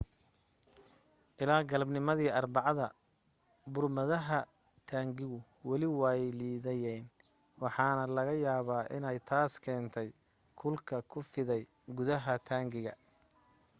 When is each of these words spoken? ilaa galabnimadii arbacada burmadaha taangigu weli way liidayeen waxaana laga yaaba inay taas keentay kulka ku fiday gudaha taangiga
ilaa 1.45 1.57
galabnimadii 1.71 2.29
arbacada 2.37 2.85
burmadaha 3.75 4.39
taangigu 4.91 5.37
weli 5.71 5.89
way 5.99 6.23
liidayeen 6.39 7.05
waxaana 7.65 8.03
laga 8.17 8.33
yaaba 8.45 8.77
inay 8.97 9.17
taas 9.29 9.53
keentay 9.65 10.09
kulka 10.59 10.95
ku 11.11 11.17
fiday 11.31 11.63
gudaha 11.97 12.33
taangiga 12.47 12.91